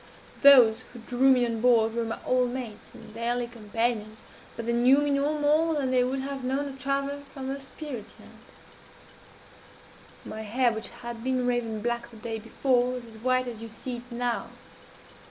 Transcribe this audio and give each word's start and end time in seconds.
Those 0.41 0.81
who 0.93 0.97
drew 1.01 1.29
me 1.31 1.45
on 1.45 1.61
board 1.61 1.93
were 1.93 2.03
my 2.03 2.17
old 2.25 2.49
mates 2.49 2.91
and 2.95 3.13
daily 3.13 3.45
companions, 3.45 4.23
but 4.55 4.65
they 4.65 4.73
knew 4.73 4.97
me 4.97 5.11
no 5.11 5.37
more 5.37 5.75
than 5.75 5.91
they 5.91 6.03
would 6.03 6.21
have 6.21 6.43
known 6.43 6.67
a 6.67 6.75
traveller 6.75 7.19
from 7.31 7.49
the 7.49 7.59
spirit 7.59 8.05
land. 8.19 8.39
My 10.25 10.41
hair, 10.41 10.71
which 10.71 10.87
had 10.89 11.23
been 11.23 11.45
raven 11.45 11.83
black 11.83 12.09
the 12.09 12.17
day 12.17 12.39
before, 12.39 12.91
was 12.93 13.05
as 13.05 13.17
white 13.19 13.45
as 13.45 13.61
you 13.61 13.69
see 13.69 13.97
it 13.97 14.11
now. 14.11 14.47